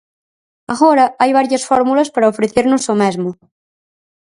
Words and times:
Agora 0.73 1.05
hai 1.19 1.31
varias 1.39 1.63
fórmulas 1.69 2.11
para 2.13 2.31
ofrecernos 2.33 2.83
o 2.93 2.95
mesmo. 3.03 3.29